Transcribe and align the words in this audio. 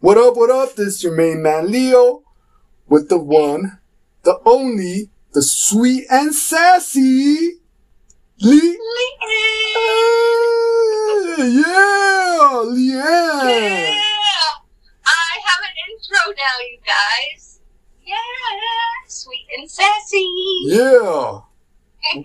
What 0.00 0.18
up, 0.18 0.36
what 0.36 0.50
up? 0.50 0.74
This 0.76 0.96
is 0.96 1.04
your 1.04 1.16
main 1.16 1.40
man 1.42 1.70
Leo 1.70 2.22
with 2.86 3.08
the 3.08 3.16
one, 3.16 3.78
the 4.24 4.38
only, 4.44 5.08
the 5.32 5.40
sweet 5.40 6.04
and 6.10 6.34
sassy 6.34 7.60
Lee. 8.42 8.78
Hey, 11.38 11.48
yeah, 11.48 12.62
Leanne. 12.66 13.48
Yeah. 13.48 14.02
I 15.06 15.32
have 15.46 15.62
an 15.64 15.74
intro 15.88 16.28
now, 16.36 16.60
you 16.60 16.78
guys. 16.84 17.60
Yeah, 18.04 18.16
sweet 19.06 19.46
and 19.56 19.70
sassy. 19.70 20.28
Yeah. 20.64 21.40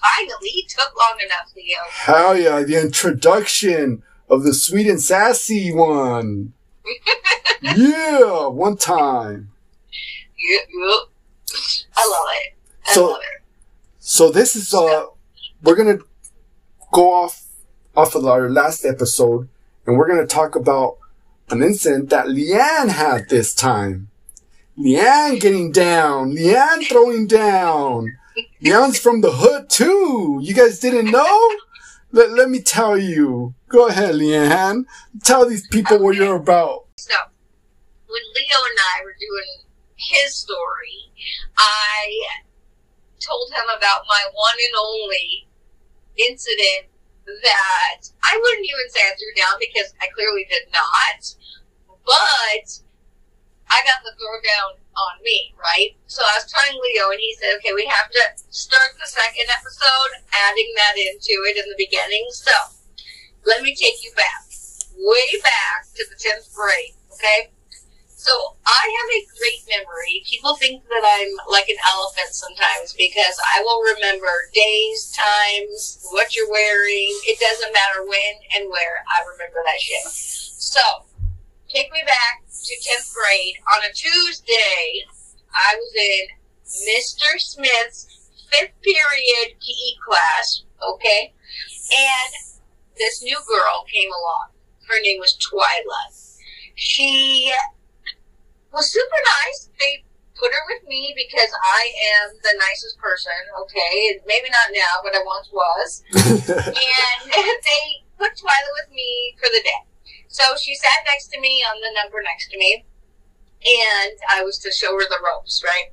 Finally, 0.00 0.66
took 0.70 0.96
long 0.96 1.18
enough, 1.22 1.52
Leo. 1.54 1.80
Hell 1.90 2.38
yeah, 2.38 2.62
the 2.62 2.80
introduction 2.80 4.02
of 4.30 4.42
the 4.42 4.54
sweet 4.54 4.86
and 4.86 5.02
sassy 5.02 5.70
one. 5.70 6.54
Yeah, 7.60 8.46
one 8.46 8.76
time. 8.76 9.50
Yep, 10.38 10.68
yep. 10.68 11.08
I 11.96 12.08
love 12.08 12.28
it. 12.42 12.54
I 12.88 12.94
So- 12.94 13.06
love 13.10 13.20
it. 13.20 13.42
So 14.00 14.30
this 14.30 14.56
is 14.56 14.72
uh 14.72 15.06
we're 15.62 15.76
gonna 15.76 15.98
go 16.92 17.12
off 17.12 17.44
off 17.96 18.14
of 18.14 18.24
our 18.26 18.48
last 18.48 18.84
episode 18.86 19.48
and 19.86 19.98
we're 19.98 20.08
gonna 20.08 20.26
talk 20.26 20.54
about 20.56 20.96
an 21.50 21.62
incident 21.62 22.08
that 22.10 22.26
Leanne 22.26 22.88
had 22.90 23.28
this 23.28 23.52
time. 23.54 24.08
Leanne 24.78 25.40
getting 25.40 25.72
down, 25.72 26.32
Leanne 26.32 26.86
throwing 26.88 27.26
down. 27.26 28.16
Leanne's 28.62 28.98
from 28.98 29.20
the 29.20 29.32
hood 29.32 29.68
too. 29.68 30.38
You 30.40 30.54
guys 30.54 30.78
didn't 30.78 31.10
know? 31.10 31.50
Let, 32.12 32.30
let 32.30 32.48
me 32.48 32.60
tell 32.62 32.96
you. 32.96 33.54
Go 33.68 33.88
ahead, 33.88 34.14
Leanne. 34.14 34.84
Tell 35.22 35.48
these 35.48 35.66
people 35.68 35.98
what 35.98 36.16
you're 36.16 36.36
about. 36.36 36.86
So, 36.96 37.14
when 38.06 38.22
Leo 38.34 38.58
and 38.64 38.78
I 38.96 39.04
were 39.04 39.16
doing 39.20 39.68
his 39.96 40.34
story, 40.34 41.12
I 41.56 42.26
told 43.20 43.50
him 43.52 43.68
about 43.76 44.08
my 44.08 44.22
one 44.32 44.56
and 44.56 44.74
only 44.80 45.48
incident 46.16 46.88
that 47.26 48.08
I 48.24 48.40
wouldn't 48.40 48.64
even 48.64 48.88
say 48.88 49.04
I 49.04 49.12
threw 49.20 49.34
down 49.36 49.60
because 49.60 49.92
I 50.00 50.08
clearly 50.16 50.46
did 50.48 50.72
not, 50.72 51.20
but 52.08 52.66
I 53.68 53.84
got 53.84 54.00
the 54.00 54.16
throw 54.16 54.40
down 54.40 54.80
on 54.80 55.20
me, 55.22 55.52
right? 55.60 55.92
So 56.08 56.24
I 56.24 56.40
was 56.40 56.48
telling 56.48 56.80
Leo 56.80 57.12
and 57.12 57.20
he 57.20 57.36
said, 57.36 57.52
okay, 57.60 57.76
we 57.76 57.84
have 57.84 58.08
to 58.08 58.22
start 58.48 58.96
the 58.96 59.06
second 59.06 59.44
episode 59.52 60.24
adding 60.32 60.72
that 60.76 60.96
into 60.96 61.36
it 61.52 61.60
in 61.60 61.68
the 61.68 61.76
beginning. 61.76 62.26
So, 62.32 62.56
let 63.48 63.62
me 63.62 63.74
take 63.74 64.04
you 64.04 64.12
back, 64.14 64.44
way 64.96 65.28
back 65.42 65.88
to 65.96 66.04
the 66.12 66.16
10th 66.16 66.52
grade, 66.54 66.92
okay? 67.16 67.50
So 68.18 68.30
I 68.66 68.82
have 68.84 69.10
a 69.14 69.28
great 69.40 69.62
memory. 69.72 70.20
People 70.28 70.56
think 70.56 70.84
that 70.84 71.00
I'm 71.00 71.32
like 71.48 71.68
an 71.70 71.80
elephant 71.80 72.28
sometimes 72.34 72.92
because 72.92 73.38
I 73.56 73.62
will 73.62 73.80
remember 73.94 74.28
days, 74.52 75.16
times, 75.16 76.04
what 76.12 76.36
you're 76.36 76.50
wearing. 76.50 77.08
It 77.24 77.40
doesn't 77.40 77.72
matter 77.72 78.04
when 78.04 78.34
and 78.58 78.68
where. 78.68 79.00
I 79.08 79.24
remember 79.32 79.62
that 79.64 79.80
shit. 79.80 80.12
So 80.60 80.82
take 81.72 81.90
me 81.92 82.02
back 82.04 82.44
to 82.44 82.74
10th 82.76 83.14
grade. 83.14 83.56
On 83.72 83.88
a 83.88 83.92
Tuesday, 83.94 85.08
I 85.54 85.78
was 85.78 85.92
in 85.96 86.24
Mr. 86.84 87.40
Smith's 87.40 88.28
fifth 88.50 88.76
period 88.82 89.56
PE 89.56 89.90
class, 90.04 90.64
okay? 90.82 91.32
And 91.96 92.47
this 92.98 93.22
new 93.22 93.38
girl 93.48 93.84
came 93.90 94.10
along. 94.10 94.48
Her 94.88 95.00
name 95.02 95.20
was 95.20 95.36
Twyla. 95.36 96.02
She 96.74 97.52
was 98.72 98.90
super 98.92 99.20
nice. 99.44 99.70
They 99.80 100.04
put 100.34 100.52
her 100.52 100.64
with 100.70 100.88
me 100.88 101.14
because 101.16 101.50
I 101.50 101.90
am 102.22 102.38
the 102.42 102.54
nicest 102.58 102.98
person, 102.98 103.34
okay? 103.62 104.20
Maybe 104.26 104.48
not 104.50 104.70
now, 104.72 105.02
but 105.02 105.14
I 105.14 105.22
once 105.26 105.50
was. 105.52 106.02
and 106.14 107.20
they 107.34 107.84
put 108.16 108.38
Twyla 108.38 108.70
with 108.82 108.94
me 108.94 109.34
for 109.38 109.50
the 109.50 109.60
day. 109.62 109.82
So 110.28 110.44
she 110.60 110.74
sat 110.74 111.04
next 111.06 111.28
to 111.28 111.40
me 111.40 111.64
on 111.66 111.80
the 111.80 111.92
number 112.00 112.22
next 112.22 112.50
to 112.50 112.58
me, 112.58 112.84
and 113.64 114.16
I 114.30 114.42
was 114.42 114.58
to 114.58 114.70
show 114.70 114.92
her 114.94 115.08
the 115.08 115.18
ropes, 115.24 115.62
right? 115.64 115.90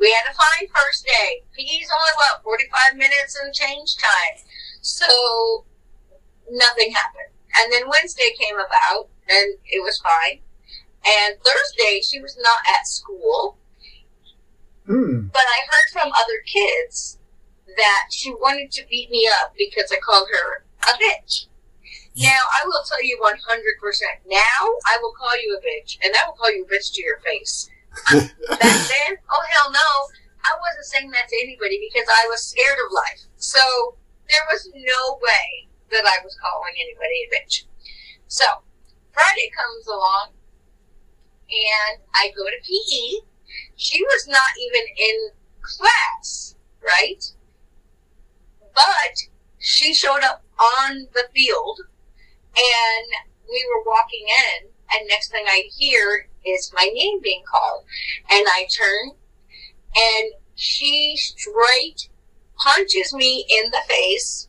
We 0.00 0.12
had 0.12 0.30
a 0.30 0.34
fine 0.34 0.68
first 0.68 1.06
day. 1.06 1.42
PE's 1.56 1.90
only, 1.90 2.14
what, 2.16 2.42
45 2.44 2.96
minutes 2.96 3.38
and 3.42 3.54
change 3.54 3.96
time. 3.96 4.44
So 4.80 5.64
nothing 6.50 6.92
happened. 6.92 7.32
And 7.56 7.72
then 7.72 7.88
Wednesday 7.88 8.30
came 8.38 8.56
about, 8.56 9.08
and 9.28 9.54
it 9.66 9.82
was 9.82 10.00
fine. 10.00 10.40
And 11.06 11.36
Thursday, 11.42 12.00
she 12.00 12.20
was 12.20 12.36
not 12.40 12.58
at 12.68 12.86
school, 12.86 13.58
Hmm. 14.86 15.28
but 15.28 15.42
I 15.42 15.66
heard 15.68 15.92
from 15.92 16.12
other 16.12 16.40
kids 16.46 17.18
that 17.76 18.08
she 18.10 18.32
wanted 18.32 18.72
to 18.72 18.86
beat 18.88 19.10
me 19.10 19.28
up 19.40 19.54
because 19.56 19.92
I 19.92 19.98
called 19.98 20.28
her 20.30 20.64
a 20.82 20.96
bitch. 20.96 21.46
Now, 22.16 22.40
I 22.50 22.66
will 22.66 22.82
tell 22.88 23.02
you 23.04 23.18
100%. 23.20 24.02
Now, 24.26 24.60
I 24.86 24.98
will 25.00 25.12
call 25.12 25.38
you 25.40 25.56
a 25.56 25.64
bitch, 25.64 25.98
and 26.02 26.14
I 26.16 26.26
will 26.26 26.34
call 26.34 26.50
you 26.50 26.64
a 26.64 26.68
bitch 26.68 26.92
to 26.94 27.02
your 27.02 27.20
face. 27.20 27.70
Back 28.10 28.30
then, 28.48 29.16
oh 29.30 29.44
hell 29.48 29.70
no, 29.70 29.90
I 30.44 30.52
wasn't 30.58 30.86
saying 30.86 31.10
that 31.12 31.28
to 31.28 31.36
anybody 31.36 31.78
because 31.92 32.08
I 32.08 32.26
was 32.28 32.42
scared 32.42 32.78
of 32.86 32.92
life. 32.92 33.22
So, 33.36 33.96
there 34.28 34.44
was 34.50 34.70
no 34.74 35.18
way 35.22 35.68
that 35.90 36.04
I 36.06 36.24
was 36.24 36.36
calling 36.40 36.74
anybody 36.80 37.26
a 37.26 37.34
bitch. 37.34 37.64
So, 38.26 38.44
Friday 39.12 39.50
comes 39.56 39.86
along, 39.86 40.30
and 41.48 42.02
I 42.14 42.28
go 42.36 42.44
to 42.44 42.62
PE. 42.62 43.26
She 43.76 44.02
was 44.02 44.28
not 44.28 44.50
even 44.60 44.82
in 44.96 45.30
class, 45.62 46.56
right? 46.82 47.24
But 48.74 49.16
she 49.58 49.94
showed 49.94 50.22
up 50.22 50.44
on 50.58 51.08
the 51.14 51.28
field, 51.34 51.80
and 52.56 53.06
we 53.48 53.66
were 53.72 53.90
walking 53.90 54.26
in, 54.28 54.68
and 54.92 55.08
next 55.08 55.30
thing 55.30 55.44
I 55.46 55.68
hear 55.76 56.28
is 56.44 56.72
my 56.74 56.90
name 56.92 57.20
being 57.22 57.42
called. 57.50 57.84
And 58.30 58.46
I 58.48 58.66
turn, 58.76 59.12
and 59.96 60.32
she 60.54 61.16
straight 61.16 62.08
punches 62.56 63.12
me 63.14 63.46
in 63.48 63.70
the 63.70 63.82
face, 63.88 64.48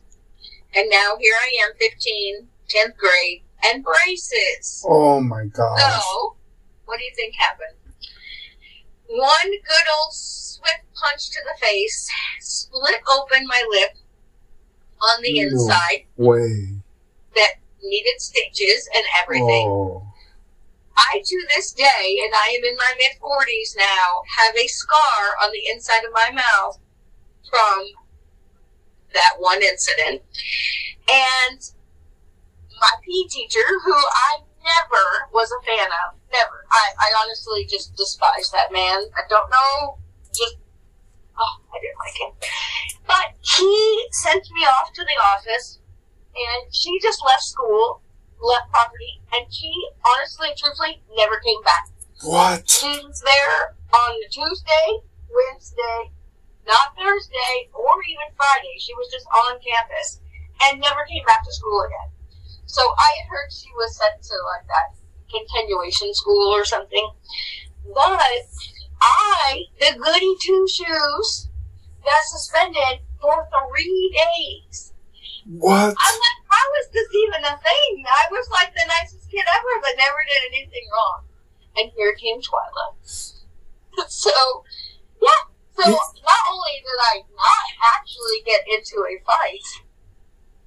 and 0.74 0.88
now 0.90 1.16
here 1.18 1.34
I 1.38 1.66
am, 1.66 1.76
15, 1.78 2.46
10th 2.68 2.96
grade, 2.96 3.42
and 3.64 3.84
braces. 3.84 4.84
Oh 4.88 5.20
my 5.20 5.44
God. 5.46 5.78
So, 5.78 6.36
what 6.84 6.98
do 6.98 7.04
you 7.04 7.12
think 7.14 7.34
happened? 7.34 7.76
One 9.08 9.50
good 9.50 9.86
old 10.02 10.12
swift 10.12 10.84
punch 10.94 11.30
to 11.30 11.38
the 11.44 11.58
face 11.66 12.08
split 12.40 13.00
open 13.16 13.46
my 13.46 13.64
lip 13.70 13.96
on 15.02 15.22
the 15.22 15.40
No. 15.40 15.48
inside 15.48 16.04
Way. 16.16 16.76
that 17.34 17.54
needed 17.82 18.20
stitches 18.20 18.88
and 18.94 19.04
everything. 19.22 19.66
Oh. 19.68 20.06
I, 20.96 21.22
to 21.24 21.46
this 21.56 21.72
day, 21.72 22.18
and 22.24 22.32
I 22.34 22.54
am 22.58 22.64
in 22.64 22.76
my 22.76 22.92
mid 22.98 23.12
40s 23.20 23.74
now, 23.76 24.22
have 24.38 24.54
a 24.54 24.66
scar 24.66 25.34
on 25.42 25.50
the 25.50 25.66
inside 25.70 26.04
of 26.04 26.12
my 26.12 26.30
mouth 26.30 26.78
from 27.48 27.86
that 29.14 29.34
one 29.38 29.62
incident. 29.62 30.22
And 31.08 31.60
my 32.80 32.92
PE 33.02 33.28
teacher, 33.28 33.66
who 33.84 33.94
I 33.94 34.40
never 34.62 35.30
was 35.32 35.50
a 35.50 35.64
fan 35.64 35.86
of, 35.86 36.16
never. 36.32 36.66
I, 36.70 36.90
I 36.98 37.22
honestly 37.22 37.66
just 37.66 37.96
despise 37.96 38.50
that 38.52 38.72
man. 38.72 39.02
I 39.16 39.22
don't 39.28 39.50
know, 39.50 39.98
just, 40.32 40.56
oh, 41.38 41.56
I 41.72 41.78
didn't 41.80 41.98
like 41.98 42.16
him. 42.20 42.32
But 43.06 43.34
he 43.42 44.06
sent 44.12 44.46
me 44.54 44.62
off 44.62 44.92
to 44.92 45.04
the 45.04 45.20
office, 45.20 45.80
and 46.34 46.74
she 46.74 46.98
just 47.00 47.22
left 47.24 47.42
school 47.42 48.02
left 48.42 48.70
property, 48.72 49.20
and 49.32 49.44
she 49.52 49.70
honestly, 50.04 50.48
truthfully, 50.56 51.02
never 51.16 51.38
came 51.40 51.62
back. 51.62 51.88
What? 52.22 52.68
She 52.68 52.88
was 53.04 53.22
there 53.24 53.76
on 53.92 54.16
the 54.20 54.28
Tuesday, 54.30 54.88
Wednesday, 55.28 56.12
not 56.66 56.96
Thursday, 56.96 57.70
or 57.72 57.94
even 58.08 58.34
Friday. 58.36 58.76
She 58.78 58.94
was 58.94 59.10
just 59.12 59.26
on 59.26 59.60
campus 59.60 60.20
and 60.62 60.80
never 60.80 61.04
came 61.08 61.24
back 61.24 61.44
to 61.44 61.52
school 61.52 61.82
again. 61.86 62.10
So 62.66 62.82
I 62.82 63.10
had 63.18 63.28
heard 63.28 63.50
she 63.52 63.68
was 63.76 63.96
sent 63.96 64.22
to 64.22 64.36
like 64.54 64.66
that 64.68 64.94
continuation 65.30 66.14
school 66.14 66.54
or 66.54 66.64
something. 66.64 67.10
But 67.94 68.20
I, 69.00 69.64
the 69.80 69.98
goody 69.98 70.34
two 70.40 70.66
shoes, 70.68 71.48
got 72.04 72.22
suspended 72.24 73.00
for 73.20 73.48
three 73.50 74.16
days. 74.16 74.92
What? 75.46 75.74
I'm 75.74 76.14
like, 76.14 76.40
how 76.48 76.66
is 76.80 76.88
this 76.92 77.08
even 77.14 77.44
a 77.44 77.56
thing? 77.58 78.04
I 78.06 78.28
was 78.30 78.48
like 78.50 78.72
the 78.74 78.86
nicest 78.86 79.30
kid 79.30 79.44
ever, 79.48 79.74
but 79.80 79.96
never 79.96 80.20
did 80.28 80.42
anything 80.54 80.86
wrong. 80.94 81.24
And 81.76 81.90
here 81.96 82.14
came 82.14 82.40
Twyla. 82.40 82.94
so. 84.08 84.64
So 85.80 85.88
not 85.88 86.42
only 86.52 86.76
did 86.84 87.00
I 87.00 87.24
not 87.24 87.66
actually 87.96 88.44
get 88.44 88.60
into 88.68 89.00
a 89.00 89.16
fight, 89.24 89.64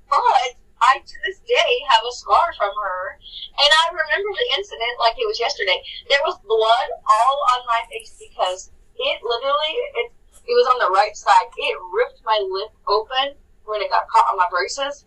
but 0.10 0.57
I 0.81 0.98
to 1.06 1.18
this 1.25 1.38
day 1.45 1.71
have 1.89 2.01
a 2.01 2.13
scar 2.18 2.50
from 2.57 2.74
her, 2.74 3.19
and 3.62 3.69
I 3.69 3.94
remember 3.94 4.30
the 4.33 4.57
incident 4.57 4.98
like 4.98 5.13
it 5.21 5.30
was 5.30 5.39
yesterday. 5.39 5.77
There 6.10 6.25
was 6.25 6.42
blood 6.42 6.89
all 7.06 7.38
on 7.54 7.62
my 7.69 7.86
face 7.94 8.18
because 8.18 8.71
it 8.98 9.21
literally 9.21 9.75
it 10.01 10.10
it 10.50 10.56
was 10.57 10.68
on 10.74 10.81
the 10.81 10.89
right 10.89 11.15
side. 11.15 11.45
It 11.57 11.77
ripped 11.94 12.25
my 12.25 12.42
lip 12.42 12.74
open 12.89 13.38
when 13.65 13.81
it 13.81 13.94
got 13.94 14.10
caught 14.10 14.33
on 14.33 14.38
my 14.38 14.50
braces. 14.50 15.06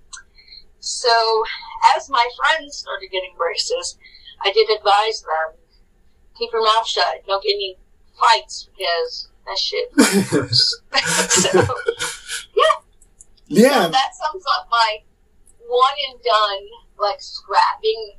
So 0.79 1.43
as 1.97 2.09
my 2.09 2.25
friends 2.39 2.79
started 2.79 3.11
getting 3.11 3.35
braces, 3.37 3.99
I 4.45 4.53
did 4.53 4.71
advise 4.71 5.23
them 5.23 5.59
keep 6.39 6.53
your 6.53 6.63
mouth 6.63 6.87
shut. 6.87 7.27
Don't 7.27 7.43
get 7.43 7.55
any 7.55 7.79
fights 8.15 8.69
because 8.77 9.31
that 9.47 9.59
shit. 9.59 9.93
so, 11.31 11.61
yeah. 12.55 12.65
Yeah. 13.49 13.83
So 13.85 13.91
that 13.91 14.11
sums 14.15 14.45
up 14.59 14.69
my 14.71 14.99
one 15.67 15.95
and 16.11 16.21
done, 16.23 16.69
like 16.99 17.21
scrapping 17.21 18.17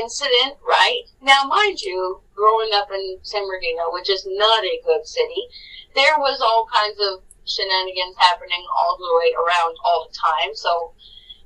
incident, 0.00 0.56
right? 0.66 1.02
Now, 1.20 1.44
mind 1.44 1.80
you, 1.80 2.20
growing 2.34 2.70
up 2.74 2.88
in 2.92 3.18
San 3.22 3.46
Bernardino, 3.46 3.92
which 3.92 4.10
is 4.10 4.26
not 4.28 4.64
a 4.64 4.80
good 4.84 5.06
city, 5.06 5.48
there 5.94 6.18
was 6.18 6.40
all 6.40 6.66
kinds 6.72 6.98
of 7.00 7.22
shenanigans 7.44 8.16
happening 8.18 8.64
all 8.76 8.96
the 8.96 9.20
way 9.20 9.34
around 9.34 9.76
all 9.84 10.08
the 10.08 10.16
time. 10.16 10.54
So, 10.54 10.92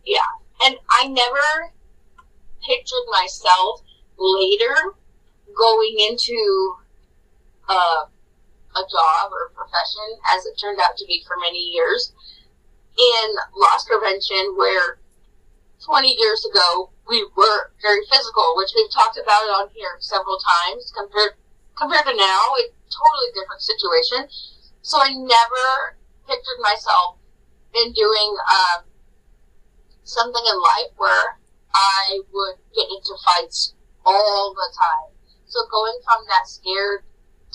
yeah. 0.05 0.29
And 0.65 0.77
I 0.91 1.09
never 1.09 1.73
pictured 2.67 3.07
myself 3.11 3.83
later 4.19 4.95
going 5.57 5.97
into 6.09 6.75
uh, 7.69 8.05
a 8.77 8.85
job 8.85 9.33
or 9.33 9.49
a 9.49 9.55
profession, 9.57 10.21
as 10.37 10.45
it 10.45 10.61
turned 10.61 10.79
out 10.81 10.97
to 10.97 11.07
be 11.07 11.25
for 11.27 11.37
many 11.41 11.73
years, 11.73 12.13
in 12.97 13.27
loss 13.57 13.85
prevention, 13.85 14.55
where 14.57 15.01
20 15.85 16.09
years 16.09 16.45
ago 16.45 16.91
we 17.09 17.25
were 17.37 17.73
very 17.83 18.05
physical, 18.11 18.55
which 18.57 18.73
we've 18.75 18.93
talked 18.93 19.17
about 19.17 19.49
on 19.61 19.69
here 19.75 19.97
several 20.01 20.39
times. 20.39 20.93
Compared 20.97 21.35
compared 21.77 22.05
to 22.07 22.17
now, 22.17 22.41
a 22.57 22.65
totally 22.89 23.31
different 23.35 23.63
situation. 23.63 24.29
So 24.83 24.99
I 25.01 25.13
never 25.13 25.99
pictured 26.27 26.61
myself 26.61 27.19
in 27.75 27.93
doing 27.93 28.37
um, 28.49 28.85
something 30.05 30.43
in 30.49 30.57
life 30.59 30.93
where 30.97 31.39
I 31.75 32.21
would 32.33 32.57
get 32.75 32.89
into 32.89 33.15
fights 33.25 33.75
all 34.05 34.55
the 34.55 34.71
time. 34.73 35.13
So 35.47 35.61
going 35.71 35.99
from 36.05 36.25
that 36.29 36.49
scared 36.49 37.05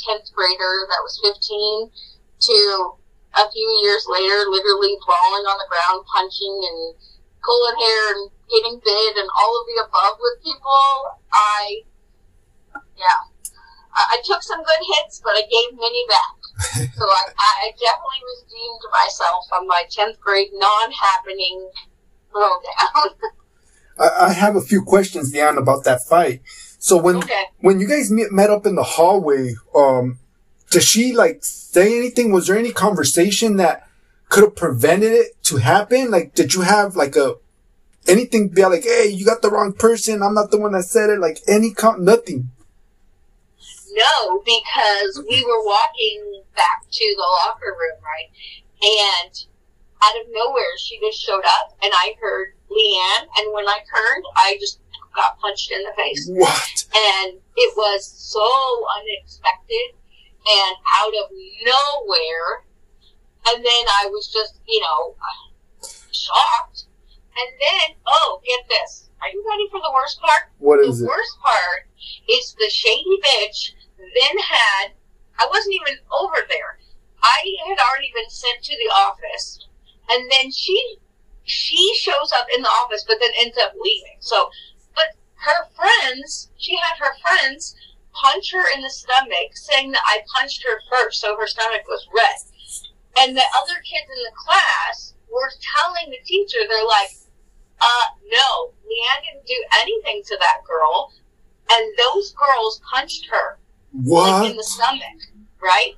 10th 0.03 0.33
grader 0.33 0.75
that 0.89 1.01
was 1.03 1.19
15 1.21 1.89
to 1.89 2.57
a 3.35 3.45
few 3.51 3.69
years 3.83 4.03
later, 4.09 4.49
literally 4.49 4.97
crawling 5.01 5.45
on 5.47 5.57
the 5.57 5.69
ground, 5.71 6.03
punching 6.11 6.55
and 6.67 6.95
pulling 7.43 7.77
hair 7.79 8.03
and 8.15 8.23
getting 8.49 8.81
bit 8.83 9.13
and 9.17 9.29
all 9.39 9.53
of 9.55 9.65
the 9.67 9.77
above 9.87 10.17
with 10.19 10.43
people, 10.43 10.83
I, 11.31 11.87
yeah, 12.97 13.21
I, 13.95 14.17
I 14.17 14.21
took 14.25 14.43
some 14.43 14.63
good 14.63 14.83
hits, 14.97 15.21
but 15.23 15.33
I 15.33 15.43
gave 15.47 15.77
many 15.79 16.03
back. 16.09 16.35
so 16.97 17.05
I, 17.05 17.23
I 17.39 17.71
definitely 17.79 18.21
redeemed 18.43 18.83
myself 18.91 19.45
on 19.53 19.67
my 19.67 19.83
10th 19.89 20.19
grade 20.19 20.51
non-happening 20.53 21.71
throwdown. 22.33 23.15
I, 23.99 24.27
I 24.27 24.33
have 24.33 24.55
a 24.55 24.61
few 24.61 24.83
questions, 24.83 25.33
Leanne, 25.33 25.57
about 25.57 25.83
that 25.85 26.01
fight. 26.07 26.41
So 26.83 26.97
when 26.97 27.17
Okay. 27.17 27.43
when 27.59 27.79
you 27.79 27.87
guys 27.87 28.09
met, 28.09 28.31
met 28.31 28.49
up 28.49 28.65
in 28.65 28.73
the 28.73 28.83
hallway, 28.83 29.53
um, 29.75 30.17
does 30.71 30.83
she 30.83 31.13
like 31.13 31.43
say 31.43 31.95
anything? 31.95 32.31
Was 32.31 32.47
there 32.47 32.57
any 32.57 32.71
conversation 32.71 33.57
that 33.57 33.87
could 34.29 34.43
have 34.43 34.55
prevented 34.55 35.11
it 35.11 35.41
to 35.43 35.57
happen? 35.57 36.09
Like, 36.09 36.33
did 36.33 36.55
you 36.55 36.61
have 36.61 36.95
like 36.95 37.15
a 37.15 37.35
anything 38.07 38.47
be 38.47 38.65
like, 38.65 38.83
hey, 38.83 39.07
you 39.07 39.23
got 39.23 39.43
the 39.43 39.51
wrong 39.51 39.73
person. 39.73 40.23
I'm 40.23 40.33
not 40.33 40.49
the 40.49 40.57
one 40.59 40.71
that 40.71 40.85
said 40.85 41.11
it. 41.11 41.19
Like 41.19 41.37
any 41.47 41.71
com- 41.71 42.03
nothing. 42.03 42.49
No, 43.93 44.39
because 44.43 45.23
we 45.29 45.45
were 45.45 45.63
walking 45.63 46.41
back 46.55 46.81
to 46.91 47.15
the 47.15 47.27
locker 47.45 47.77
room, 47.77 47.99
right? 48.01 48.29
And 48.81 49.45
out 50.01 50.19
of 50.19 50.25
nowhere, 50.31 50.77
she 50.79 50.99
just 50.99 51.21
showed 51.21 51.43
up, 51.45 51.77
and 51.83 51.91
I 51.93 52.15
heard 52.19 52.55
Leanne. 52.71 53.27
And 53.37 53.53
when 53.53 53.67
I 53.67 53.77
turned, 53.93 54.25
I 54.35 54.57
just 54.59 54.79
got 55.15 55.39
punched 55.39 55.71
in 55.71 55.83
the 55.83 55.93
face. 55.95 56.27
What? 56.29 56.85
And 56.95 57.39
it 57.55 57.73
was 57.77 58.05
so 58.05 58.45
unexpected 58.99 59.95
and 60.47 60.75
out 60.97 61.13
of 61.23 61.29
nowhere. 61.65 62.65
And 63.47 63.63
then 63.63 63.85
I 64.01 64.07
was 64.07 64.31
just, 64.31 64.59
you 64.67 64.81
know, 64.81 65.15
shocked. 66.11 66.85
And 67.37 67.49
then, 67.59 67.95
oh, 68.07 68.41
get 68.45 68.59
this. 68.69 69.09
Are 69.21 69.29
you 69.29 69.43
ready 69.47 69.67
for 69.69 69.79
the 69.79 69.91
worst 69.93 70.19
part? 70.19 70.51
What 70.57 70.81
the 70.81 70.89
is 70.89 71.01
it? 71.01 71.07
worst 71.07 71.39
part 71.41 71.87
is 72.27 72.55
the 72.59 72.69
shady 72.69 73.19
bitch 73.23 73.73
then 73.97 74.37
had 74.39 74.91
I 75.39 75.47
wasn't 75.49 75.75
even 75.75 75.97
over 76.11 76.37
there. 76.49 76.79
I 77.21 77.55
had 77.67 77.77
already 77.77 78.11
been 78.13 78.29
sent 78.29 78.63
to 78.63 78.75
the 78.77 78.91
office 78.93 79.67
and 80.09 80.29
then 80.31 80.51
she 80.51 80.97
she 81.43 81.93
shows 81.95 82.31
up 82.33 82.47
in 82.55 82.61
the 82.61 82.69
office 82.69 83.03
but 83.07 83.17
then 83.19 83.31
ends 83.39 83.57
up 83.57 83.73
leaving. 83.79 84.17
So 84.19 84.49
her 85.41 85.67
friends 85.75 86.49
she 86.57 86.75
had 86.77 86.97
her 86.99 87.13
friends 87.21 87.75
punch 88.13 88.51
her 88.51 88.65
in 88.75 88.81
the 88.81 88.89
stomach 88.89 89.53
saying 89.53 89.91
that 89.91 90.01
I 90.05 90.21
punched 90.35 90.63
her 90.63 90.79
first 90.89 91.21
so 91.21 91.35
her 91.37 91.47
stomach 91.47 91.83
was 91.87 92.07
red. 92.15 92.35
And 93.19 93.35
the 93.35 93.43
other 93.55 93.75
kids 93.83 94.07
in 94.07 94.23
the 94.23 94.31
class 94.35 95.13
were 95.31 95.51
telling 95.59 96.11
the 96.11 96.23
teacher, 96.25 96.59
they're 96.67 96.85
like, 96.85 97.11
uh, 97.81 98.05
no, 98.31 98.71
Leanne 98.85 99.23
didn't 99.25 99.45
do 99.45 99.63
anything 99.81 100.21
to 100.27 100.37
that 100.39 100.61
girl. 100.67 101.11
And 101.71 101.93
those 101.97 102.33
girls 102.33 102.81
punched 102.93 103.27
her, 103.31 103.57
like 103.93 104.51
in 104.51 104.57
the 104.57 104.63
stomach, 104.63 105.19
right? 105.61 105.93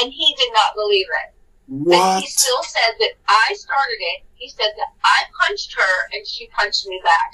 And 0.00 0.12
he 0.12 0.34
did 0.38 0.52
not 0.52 0.74
believe 0.74 1.06
it. 1.06 1.34
And 1.68 1.86
What? 1.86 2.22
he 2.22 2.26
still 2.28 2.62
said 2.62 2.94
that 3.00 3.12
I 3.28 3.54
started 3.54 3.98
it. 3.98 4.22
He 4.34 4.48
said 4.48 4.70
that 4.76 4.92
I 5.04 5.24
punched 5.40 5.74
her 5.74 5.94
and 6.12 6.26
she 6.26 6.46
punched 6.48 6.86
me 6.86 7.00
back. 7.02 7.30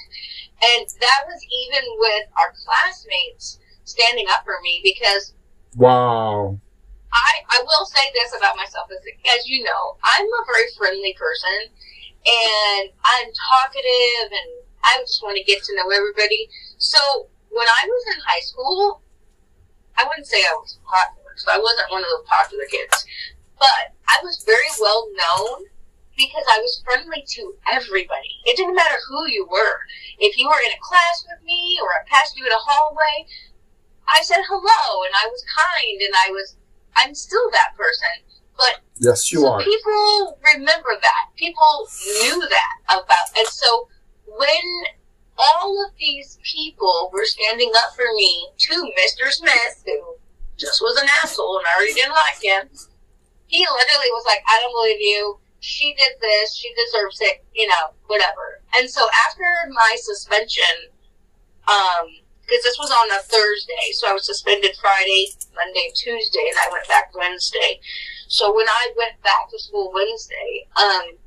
And 0.75 0.87
that 1.01 1.21
was 1.27 1.39
even 1.67 1.83
with 1.99 2.25
our 2.39 2.53
classmates 2.65 3.59
standing 3.83 4.25
up 4.31 4.43
for 4.45 4.57
me 4.63 4.81
because 4.83 5.33
Wow. 5.75 6.59
I, 7.11 7.31
I 7.49 7.59
will 7.63 7.85
say 7.85 8.01
this 8.13 8.35
about 8.37 8.55
myself 8.55 8.89
as, 8.91 8.99
as 9.37 9.47
you 9.47 9.63
know, 9.63 9.97
I'm 10.03 10.25
a 10.25 10.45
very 10.53 10.69
friendly 10.77 11.13
person 11.13 11.69
and 12.25 12.89
I'm 13.03 13.29
talkative 13.51 14.29
and 14.31 14.49
I 14.83 14.97
just 15.01 15.21
want 15.23 15.37
to 15.37 15.43
get 15.43 15.63
to 15.63 15.75
know 15.75 15.89
everybody. 15.89 16.49
So 16.77 16.99
when 17.49 17.67
I 17.67 17.85
was 17.85 18.03
in 18.15 18.21
high 18.25 18.41
school, 18.41 19.01
I 19.97 20.05
wouldn't 20.05 20.27
say 20.27 20.41
I 20.41 20.57
was 20.57 20.79
popular 20.85 21.29
because 21.33 21.49
I 21.53 21.59
wasn't 21.59 21.91
one 21.91 22.01
of 22.01 22.09
those 22.09 22.25
popular 22.27 22.65
kids, 22.69 23.05
but 23.63 23.95
I 24.11 24.19
was 24.23 24.43
very 24.45 24.71
well 24.81 25.07
known 25.15 25.63
because 26.17 26.43
I 26.51 26.59
was 26.59 26.83
friendly 26.83 27.23
to 27.39 27.53
everybody. 27.71 28.35
It 28.43 28.57
didn't 28.57 28.75
matter 28.75 28.99
who 29.07 29.25
you 29.27 29.47
were. 29.49 29.79
If 30.19 30.37
you 30.37 30.47
were 30.47 30.59
in 30.67 30.71
a 30.75 30.83
class 30.83 31.25
with 31.31 31.41
me 31.45 31.79
or 31.81 31.87
I 31.95 32.03
passed 32.11 32.37
you 32.37 32.45
in 32.45 32.51
a 32.51 32.59
hallway, 32.59 33.25
I 34.07 34.21
said 34.21 34.43
hello 34.49 35.03
and 35.07 35.13
I 35.15 35.27
was 35.31 35.43
kind 35.47 35.97
and 36.03 36.13
I 36.27 36.31
was, 36.31 36.57
I'm 36.97 37.15
still 37.15 37.49
that 37.51 37.71
person. 37.77 38.19
But 38.57 38.81
Yes, 38.99 39.31
you 39.31 39.39
so 39.39 39.53
are. 39.53 39.63
people 39.63 40.37
remember 40.53 40.91
that. 41.01 41.23
People 41.37 41.87
knew 42.21 42.39
that 42.49 42.75
about, 42.99 43.31
and 43.37 43.47
so 43.47 43.87
when 44.27 44.67
all 45.37 45.85
of 45.87 45.91
these 45.97 46.37
people 46.43 47.09
were 47.13 47.25
standing 47.25 47.71
up 47.77 47.95
for 47.95 48.05
me 48.15 48.49
to 48.57 48.73
Mr. 48.99 49.31
Smith, 49.31 49.83
who 49.85 50.15
just 50.57 50.81
was 50.81 51.01
an 51.01 51.07
asshole 51.23 51.57
and 51.57 51.65
I 51.65 51.75
already 51.77 51.93
didn't 51.93 52.11
like 52.13 52.43
him, 52.43 52.69
he 53.53 53.61
literally 53.61 54.09
was 54.09 54.25
like, 54.25 54.41
I 54.49 54.57
don't 54.57 54.73
believe 54.73 54.99
you. 54.99 55.37
She 55.61 55.93
did 55.93 56.17
this. 56.19 56.57
She 56.57 56.73
deserves 56.73 57.21
it. 57.21 57.45
You 57.53 57.69
know, 57.69 57.93
whatever. 58.07 58.65
And 58.75 58.89
so 58.89 59.05
after 59.29 59.45
my 59.69 59.93
suspension, 60.01 60.89
um, 61.69 62.09
because 62.41 62.63
this 62.65 62.81
was 62.81 62.89
on 62.89 63.13
a 63.13 63.21
Thursday, 63.21 63.93
so 63.93 64.09
I 64.09 64.13
was 64.13 64.25
suspended 64.25 64.75
Friday, 64.81 65.29
Monday, 65.53 65.93
Tuesday, 65.93 66.49
and 66.49 66.57
I 66.57 66.73
went 66.73 66.87
back 66.89 67.13
Wednesday. 67.15 67.79
So 68.27 68.49
when 68.49 68.67
I 68.67 68.91
went 68.97 69.21
back 69.21 69.47
to 69.49 69.59
school 69.61 69.93
Wednesday, 69.93 70.65
um, 70.75 71.21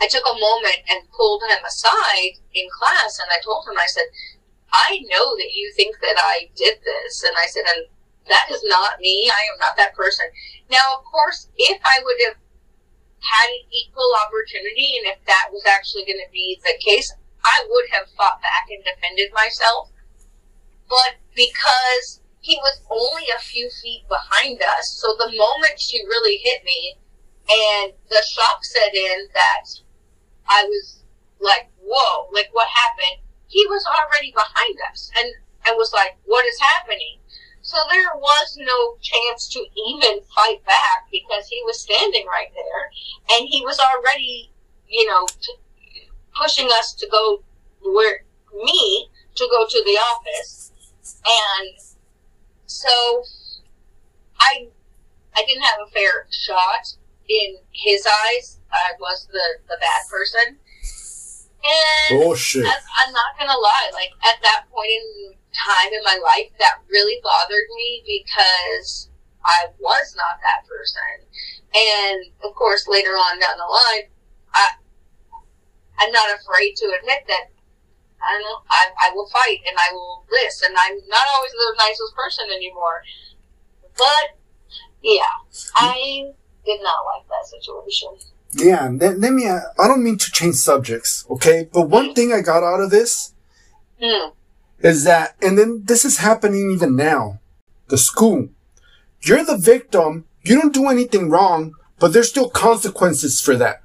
I 0.00 0.06
took 0.06 0.22
a 0.22 0.38
moment 0.38 0.86
and 0.88 1.10
pulled 1.10 1.42
him 1.50 1.58
aside 1.66 2.38
in 2.54 2.70
class, 2.78 3.18
and 3.18 3.28
I 3.28 3.42
told 3.44 3.66
him, 3.66 3.76
I 3.76 3.90
said, 3.90 4.06
I 4.72 5.02
know 5.10 5.36
that 5.36 5.52
you 5.52 5.72
think 5.74 5.98
that 6.00 6.16
I 6.16 6.48
did 6.54 6.78
this, 6.78 7.24
and 7.24 7.34
I 7.36 7.46
said, 7.46 7.64
and 7.66 7.86
that 8.28 8.48
is 8.50 8.62
not 8.64 9.00
me. 9.00 9.30
I 9.30 9.42
am 9.52 9.58
not 9.58 9.76
that 9.76 9.94
person. 9.94 10.26
Now, 10.70 10.98
of 10.98 11.04
course, 11.04 11.48
if 11.56 11.80
I 11.84 12.00
would 12.04 12.20
have 12.28 12.36
had 13.20 13.48
an 13.50 13.64
equal 13.72 14.12
opportunity, 14.24 14.98
and 14.98 15.06
if 15.12 15.24
that 15.26 15.48
was 15.50 15.64
actually 15.66 16.04
going 16.04 16.22
to 16.22 16.32
be 16.32 16.60
the 16.62 16.78
case, 16.84 17.12
I 17.44 17.66
would 17.68 17.86
have 17.92 18.10
fought 18.16 18.40
back 18.42 18.68
and 18.70 18.84
defended 18.84 19.32
myself. 19.32 19.90
But 20.88 21.20
because 21.34 22.20
he 22.40 22.56
was 22.56 22.80
only 22.90 23.28
a 23.34 23.40
few 23.40 23.68
feet 23.82 24.04
behind 24.08 24.62
us, 24.62 24.96
so 24.96 25.14
the 25.18 25.36
moment 25.36 25.80
she 25.80 26.04
really 26.06 26.38
hit 26.38 26.64
me, 26.64 26.96
and 27.48 27.92
the 28.10 28.22
shock 28.28 28.64
set 28.64 28.94
in 28.94 29.28
that 29.32 29.64
I 30.48 30.64
was 30.64 31.02
like, 31.40 31.70
whoa, 31.80 32.28
like 32.32 32.48
what 32.52 32.68
happened? 32.68 33.24
He 33.48 33.64
was 33.66 33.84
already 33.86 34.32
behind 34.32 34.76
us 34.90 35.10
and, 35.16 35.28
and 35.66 35.76
was 35.76 35.92
like, 35.92 36.16
what 36.24 36.44
is 36.44 36.58
happening? 36.60 37.18
So 37.68 37.76
there 37.90 38.16
was 38.16 38.56
no 38.56 38.96
chance 39.02 39.46
to 39.48 39.58
even 39.58 40.22
fight 40.34 40.64
back 40.64 41.04
because 41.12 41.48
he 41.48 41.62
was 41.66 41.78
standing 41.78 42.24
right 42.26 42.48
there 42.54 43.36
and 43.36 43.46
he 43.46 43.60
was 43.62 43.78
already, 43.78 44.50
you 44.88 45.06
know, 45.06 45.26
t- 45.26 46.08
pushing 46.34 46.70
us 46.72 46.94
to 46.94 47.06
go 47.08 47.44
where 47.84 48.24
me 48.64 49.10
to 49.34 49.48
go 49.50 49.66
to 49.68 49.82
the 49.84 49.98
office. 49.98 50.72
And 51.26 51.76
so 52.64 53.22
I 54.40 54.68
I 55.36 55.44
didn't 55.46 55.64
have 55.64 55.80
a 55.86 55.90
fair 55.90 56.26
shot 56.30 56.96
in 57.28 57.58
his 57.72 58.06
eyes. 58.06 58.60
I 58.72 58.92
was 58.98 59.28
the, 59.30 59.44
the 59.68 59.76
bad 59.78 60.08
person. 60.10 60.56
And 62.08 62.18
Bullshit. 62.18 62.64
I'm 62.64 63.12
not 63.12 63.38
gonna 63.38 63.58
lie, 63.60 63.90
like 63.92 64.12
at 64.24 64.40
that 64.40 64.64
point 64.72 64.88
in 64.88 65.34
time 65.58 65.92
in 65.92 66.02
my 66.04 66.18
life, 66.22 66.50
that 66.58 66.82
really 66.88 67.20
bothered 67.22 67.68
me 67.76 68.02
because 68.06 69.10
I 69.44 69.66
was 69.78 70.14
not 70.16 70.38
that 70.42 70.66
person. 70.68 71.26
And 71.74 72.20
of 72.44 72.54
course, 72.54 72.88
later 72.88 73.12
on 73.12 73.38
down 73.40 73.58
the 73.58 73.64
line, 73.64 74.08
I 74.54 74.68
I'm 75.98 76.12
not 76.12 76.30
afraid 76.30 76.76
to 76.76 76.86
admit 77.00 77.24
that 77.26 77.50
I 78.22 78.32
don't 78.32 78.42
know. 78.42 78.58
I, 78.70 79.08
I 79.08 79.10
will 79.14 79.28
fight 79.28 79.58
and 79.66 79.76
I 79.78 79.92
will 79.92 80.24
list, 80.30 80.64
and 80.64 80.74
I'm 80.76 80.98
not 81.08 81.26
always 81.34 81.52
the 81.52 81.74
nicest 81.78 82.14
person 82.14 82.46
anymore, 82.54 83.02
but 83.96 84.38
yeah, 85.02 85.34
I 85.76 86.32
did 86.64 86.82
not 86.82 87.04
like 87.06 87.28
that 87.28 87.46
situation. 87.46 88.08
Yeah, 88.52 88.90
let, 88.92 89.20
let 89.20 89.32
me, 89.32 89.46
uh, 89.46 89.60
I 89.78 89.86
don't 89.86 90.02
mean 90.02 90.16
to 90.18 90.32
change 90.32 90.56
subjects, 90.56 91.26
okay? 91.30 91.68
But 91.70 91.82
one 91.82 92.14
thing 92.14 92.32
I 92.32 92.40
got 92.40 92.64
out 92.64 92.80
of 92.80 92.90
this 92.90 93.34
Hmm. 94.00 94.30
Is 94.80 95.04
that, 95.04 95.36
and 95.42 95.58
then 95.58 95.82
this 95.84 96.04
is 96.04 96.18
happening 96.18 96.70
even 96.70 96.96
now, 96.96 97.40
the 97.88 97.98
school. 97.98 98.48
You're 99.22 99.44
the 99.44 99.58
victim, 99.58 100.26
you 100.42 100.60
don't 100.60 100.74
do 100.74 100.88
anything 100.88 101.30
wrong, 101.30 101.72
but 101.98 102.12
there's 102.12 102.28
still 102.28 102.48
consequences 102.48 103.40
for 103.40 103.56
that. 103.56 103.82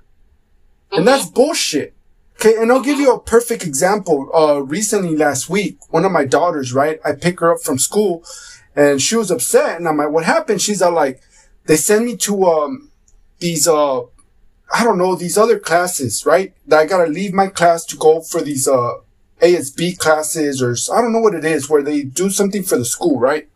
And 0.92 1.08
that's 1.08 1.26
bullshit. 1.26 1.96
Okay, 2.36 2.56
and 2.58 2.72
I'll 2.72 2.82
give 2.82 3.00
you 3.00 3.14
a 3.14 3.20
perfect 3.20 3.66
example. 3.66 4.30
Uh, 4.34 4.62
recently 4.64 5.16
last 5.16 5.50
week, 5.50 5.78
one 5.90 6.06
of 6.06 6.12
my 6.12 6.26
daughters, 6.26 6.74
right? 6.74 7.00
I 7.06 7.14
pick 7.14 7.40
her 7.40 7.54
up 7.54 7.62
from 7.62 7.80
school 7.80 8.24
and 8.76 9.02
she 9.02 9.16
was 9.16 9.32
upset 9.32 9.78
and 9.78 9.88
I'm 9.88 9.98
like, 9.98 10.10
what 10.10 10.26
happened? 10.26 10.62
She's 10.62 10.82
all 10.82 10.92
like, 10.92 11.22
they 11.66 11.78
send 11.78 12.06
me 12.06 12.18
to, 12.18 12.46
um, 12.46 12.92
these, 13.40 13.68
uh, 13.68 14.02
I 14.02 14.84
don't 14.84 14.98
know, 14.98 15.16
these 15.16 15.38
other 15.38 15.60
classes, 15.60 16.26
right? 16.26 16.54
That 16.68 16.80
I 16.80 16.86
gotta 16.86 17.10
leave 17.10 17.34
my 17.34 17.48
class 17.48 17.86
to 17.86 17.98
go 17.98 18.22
for 18.22 18.42
these, 18.42 18.68
uh, 18.68 18.96
ASB 19.44 19.98
classes 19.98 20.62
or 20.62 20.76
I 20.96 21.02
don't 21.02 21.12
know 21.14 21.20
what 21.20 21.36
it 21.36 21.46
is 21.46 21.70
where 21.70 21.84
they 21.84 22.04
do 22.04 22.30
something 22.30 22.64
for 22.64 22.78
the 22.78 22.86
school, 22.86 23.20
right? 23.20 23.48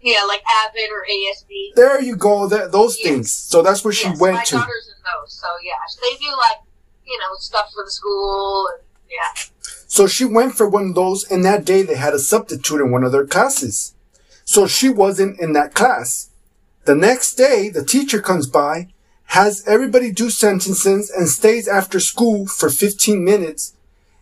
Yeah, 0.00 0.22
like 0.28 0.42
Avid 0.64 0.90
or 0.90 1.04
ASB. 1.10 1.74
There 1.74 2.00
you 2.02 2.16
go, 2.16 2.48
th- 2.48 2.70
those 2.70 2.98
Yes. 2.98 3.06
things. 3.08 3.32
So 3.32 3.62
that's 3.62 3.84
where 3.84 3.92
she 3.92 4.08
yes, 4.08 4.20
went 4.20 4.36
my 4.36 4.44
to. 4.44 4.56
daughter's 4.56 4.88
in 4.88 5.02
those, 5.04 5.32
so 5.32 5.48
yeah, 5.64 5.74
they 6.02 6.16
do 6.16 6.30
like 6.30 6.58
you 7.06 7.18
know 7.18 7.34
stuff 7.38 7.70
for 7.74 7.84
the 7.84 7.90
school 7.90 8.68
and 8.74 8.82
yeah. 9.10 9.42
So 9.86 10.06
she 10.06 10.24
went 10.24 10.54
for 10.54 10.68
one 10.68 10.88
of 10.90 10.94
those, 10.94 11.24
and 11.30 11.44
that 11.44 11.64
day 11.64 11.82
they 11.82 11.96
had 11.96 12.12
a 12.14 12.18
substitute 12.18 12.80
in 12.80 12.90
one 12.92 13.04
of 13.04 13.12
their 13.12 13.26
classes. 13.26 13.94
So 14.44 14.66
she 14.66 14.88
wasn't 14.88 15.40
in 15.40 15.52
that 15.54 15.74
class. 15.74 16.30
The 16.84 16.94
next 16.94 17.34
day, 17.34 17.68
the 17.70 17.84
teacher 17.84 18.20
comes 18.20 18.46
by, 18.46 18.88
has 19.26 19.66
everybody 19.66 20.10
do 20.12 20.30
sentences, 20.30 21.10
and 21.10 21.28
stays 21.28 21.66
after 21.68 22.00
school 22.00 22.46
for 22.46 22.68
15 22.70 23.24
minutes. 23.24 23.74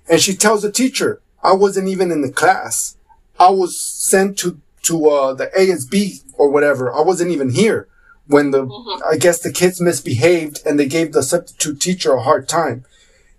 And 0.08 0.20
she 0.20 0.34
tells 0.34 0.62
the 0.62 0.72
teacher, 0.72 1.20
I 1.42 1.52
wasn't 1.52 1.88
even 1.88 2.10
in 2.10 2.22
the 2.22 2.32
class. 2.32 2.96
I 3.38 3.50
was 3.50 3.78
sent 3.80 4.38
to, 4.38 4.60
to, 4.82 5.08
uh, 5.08 5.34
the 5.34 5.46
ASB 5.58 6.22
or 6.34 6.50
whatever. 6.50 6.92
I 6.92 7.02
wasn't 7.02 7.30
even 7.30 7.50
here 7.50 7.88
when 8.26 8.50
the, 8.50 8.66
I 9.08 9.16
guess 9.16 9.40
the 9.40 9.52
kids 9.52 9.80
misbehaved 9.80 10.60
and 10.66 10.78
they 10.78 10.86
gave 10.86 11.12
the 11.12 11.22
substitute 11.22 11.80
teacher 11.80 12.12
a 12.14 12.22
hard 12.22 12.48
time. 12.48 12.84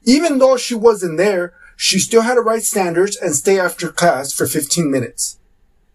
Even 0.04 0.38
though 0.40 0.58
she 0.58 0.76
wasn't 0.76 1.18
there, 1.18 1.54
she 1.76 2.00
still 2.00 2.22
had 2.22 2.36
to 2.36 2.42
write 2.42 2.64
standards 2.64 3.18
and 3.18 3.36
stay 3.36 3.60
after 3.60 3.90
class 3.90 4.34
for 4.34 4.48
15 4.48 4.90
minutes. 4.90 5.38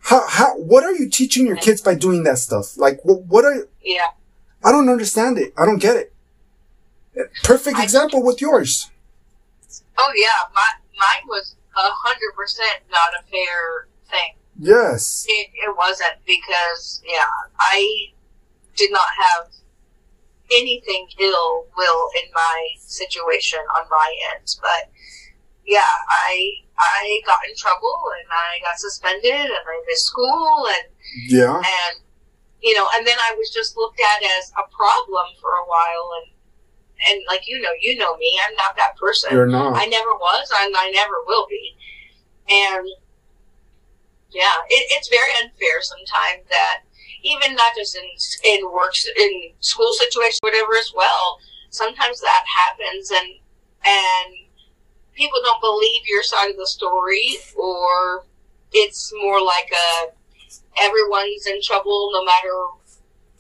How, 0.00 0.26
how, 0.28 0.56
what 0.56 0.84
are 0.84 0.92
you 0.94 1.08
teaching 1.08 1.46
your 1.46 1.56
kids 1.56 1.80
by 1.80 1.94
doing 1.94 2.24
that 2.24 2.38
stuff? 2.38 2.76
Like, 2.76 3.00
what, 3.04 3.22
what 3.22 3.44
are, 3.44 3.68
Yeah. 3.82 4.08
I 4.64 4.70
don't 4.72 4.88
understand 4.88 5.38
it. 5.38 5.52
I 5.56 5.64
don't 5.64 5.78
get 5.78 5.96
it. 5.96 6.12
Perfect 7.42 7.78
example 7.78 8.22
with 8.22 8.40
yours. 8.40 8.90
Oh 9.98 10.12
yeah, 10.14 10.48
my 10.54 10.68
mine 10.98 11.26
was 11.28 11.56
a 11.76 11.88
hundred 12.04 12.34
percent 12.36 12.82
not 12.90 13.12
a 13.18 13.22
fair 13.30 13.88
thing. 14.10 14.36
Yes. 14.58 15.24
It, 15.28 15.48
it 15.54 15.76
wasn't 15.76 16.14
because 16.26 17.02
yeah, 17.06 17.24
I 17.58 18.12
did 18.76 18.92
not 18.92 19.08
have 19.18 19.48
anything 20.54 21.08
ill 21.18 21.66
will 21.76 22.08
in 22.22 22.30
my 22.34 22.68
situation 22.78 23.60
on 23.76 23.86
my 23.90 24.14
end, 24.34 24.56
but 24.60 24.90
yeah, 25.64 25.94
I 26.08 26.50
I 26.78 27.20
got 27.26 27.40
in 27.48 27.54
trouble 27.56 28.00
and 28.18 28.28
I 28.30 28.60
got 28.66 28.78
suspended 28.78 29.30
and 29.32 29.64
I 29.66 29.82
missed 29.86 30.06
school 30.06 30.66
and 30.68 30.88
Yeah. 31.28 31.56
and 31.56 32.00
you 32.60 32.74
know, 32.74 32.86
and 32.94 33.06
then 33.06 33.16
I 33.18 33.34
was 33.34 33.50
just 33.50 33.76
looked 33.76 34.00
at 34.00 34.22
as 34.38 34.52
a 34.52 34.68
problem 34.74 35.26
for 35.40 35.50
a 35.50 35.66
while 35.66 36.10
and 36.22 36.32
and 37.08 37.22
like 37.28 37.46
you 37.46 37.60
know, 37.60 37.70
you 37.80 37.96
know 37.96 38.16
me, 38.16 38.38
I'm 38.46 38.54
not 38.56 38.76
that 38.76 38.96
person. 38.96 39.30
You're 39.32 39.46
not. 39.46 39.76
I 39.76 39.86
never 39.86 40.12
was, 40.12 40.52
and 40.60 40.74
I 40.76 40.90
never 40.90 41.14
will 41.26 41.46
be. 41.48 41.76
And 42.50 42.86
yeah, 44.30 44.52
it, 44.68 44.86
it's 44.90 45.08
very 45.08 45.30
unfair 45.42 45.80
sometimes 45.82 46.48
that 46.48 46.82
even 47.22 47.54
not 47.54 47.72
just 47.76 47.96
in 47.96 48.04
in 48.44 48.70
works 48.72 49.06
in 49.18 49.52
school 49.60 49.92
situations, 49.92 50.38
whatever 50.42 50.72
as 50.78 50.92
well. 50.94 51.38
Sometimes 51.70 52.20
that 52.20 52.44
happens, 52.46 53.10
and 53.10 53.28
and 53.84 54.34
people 55.14 55.38
don't 55.42 55.60
believe 55.60 56.02
your 56.06 56.22
side 56.22 56.50
of 56.50 56.56
the 56.56 56.66
story, 56.66 57.36
or 57.56 58.24
it's 58.72 59.12
more 59.22 59.40
like 59.42 59.70
a 59.72 60.12
everyone's 60.80 61.46
in 61.46 61.60
trouble 61.62 62.10
no 62.12 62.24
matter 62.24 62.52